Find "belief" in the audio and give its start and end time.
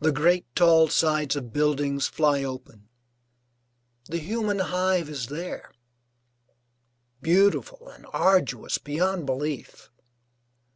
9.26-9.88